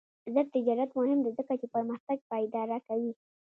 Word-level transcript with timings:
آزاد 0.29 0.47
تجارت 0.55 0.89
مهم 0.99 1.19
دی 1.25 1.31
ځکه 1.37 1.53
چې 1.59 1.65
پرمختګ 1.75 2.17
پایداره 2.29 2.77
کوي. 2.87 3.11